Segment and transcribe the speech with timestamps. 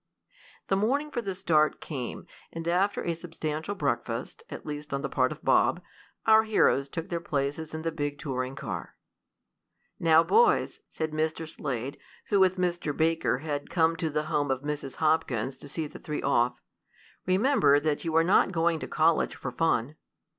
[0.69, 5.09] The morning for the start came, and after a substantial breakfast, at least on the
[5.09, 5.79] part of Bob,
[6.25, 8.95] our heroes took their places in the big touring car.
[9.99, 11.47] "Now boys," said Mr.
[11.47, 12.97] Slade, who, with Mr.
[12.97, 14.95] Baker, had come to the home of Mrs.
[14.95, 16.59] Hopkins to see the three off,
[17.27, 19.97] "remember that you are not going to college for fun."